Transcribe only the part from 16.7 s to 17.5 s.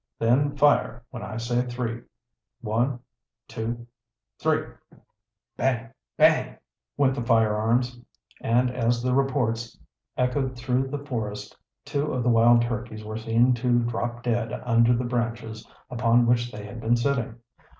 been sitting.